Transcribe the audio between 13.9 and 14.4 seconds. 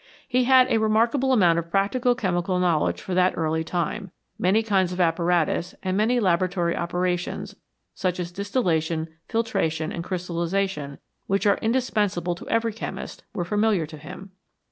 him.